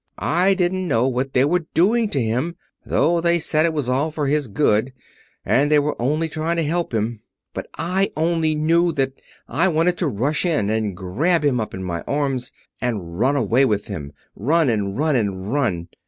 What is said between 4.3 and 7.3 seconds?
good, and they were only trying to help him.